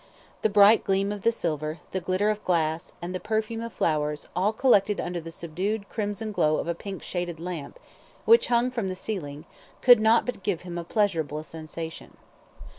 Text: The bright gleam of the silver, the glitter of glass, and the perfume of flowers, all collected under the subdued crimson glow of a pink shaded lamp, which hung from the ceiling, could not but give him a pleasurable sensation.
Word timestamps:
The 0.41 0.49
bright 0.49 0.83
gleam 0.83 1.11
of 1.11 1.21
the 1.21 1.31
silver, 1.31 1.77
the 1.91 2.01
glitter 2.01 2.31
of 2.31 2.43
glass, 2.43 2.91
and 3.03 3.13
the 3.13 3.19
perfume 3.19 3.61
of 3.61 3.71
flowers, 3.71 4.27
all 4.35 4.51
collected 4.51 4.99
under 4.99 5.21
the 5.21 5.29
subdued 5.31 5.89
crimson 5.89 6.31
glow 6.31 6.57
of 6.57 6.67
a 6.67 6.73
pink 6.73 7.03
shaded 7.03 7.39
lamp, 7.39 7.77
which 8.25 8.47
hung 8.47 8.71
from 8.71 8.87
the 8.87 8.95
ceiling, 8.95 9.45
could 9.81 9.99
not 9.99 10.25
but 10.25 10.41
give 10.41 10.63
him 10.63 10.79
a 10.79 10.83
pleasurable 10.83 11.43
sensation. 11.43 12.17